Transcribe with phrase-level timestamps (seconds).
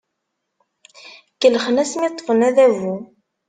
[1.39, 2.95] Kellxen asmi ṭṭfen adabu.